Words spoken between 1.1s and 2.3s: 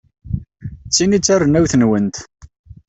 ay d tarennawt-nwent.